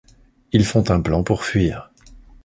Ils 0.51 0.65
font 0.65 0.83
un 0.89 0.99
plan 0.99 1.23
pour 1.23 1.43
fuir. 1.45 1.91